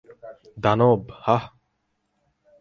দানব, 0.57 1.01
হাহ? 1.21 1.43